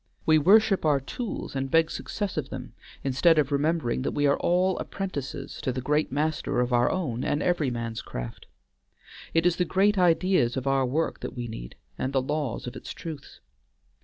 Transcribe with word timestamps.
We 0.25 0.39
worship 0.39 0.83
our 0.83 0.99
tools 0.99 1.55
and 1.55 1.69
beg 1.69 1.91
success 1.91 2.35
of 2.35 2.49
them 2.49 2.73
instead 3.03 3.37
of 3.37 3.51
remembering 3.51 4.01
that 4.01 4.13
we 4.13 4.25
are 4.25 4.39
all 4.39 4.79
apprentices 4.79 5.61
to 5.61 5.71
the 5.71 5.79
great 5.79 6.11
Master 6.11 6.59
of 6.59 6.73
our 6.73 6.89
own 6.89 7.23
and 7.23 7.43
every 7.43 7.69
man's 7.69 8.01
craft. 8.01 8.47
It 9.35 9.45
is 9.45 9.57
the 9.57 9.63
great 9.63 9.99
ideas 9.99 10.57
of 10.57 10.65
our 10.65 10.87
work 10.87 11.19
that 11.19 11.35
we 11.35 11.47
need, 11.47 11.75
and 11.99 12.13
the 12.13 12.19
laws 12.23 12.65
of 12.65 12.75
its 12.75 12.91
truths. 12.93 13.41